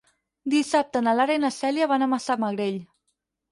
[0.53, 2.83] Dissabte na Lara i na Cèlia van a Massamagrell.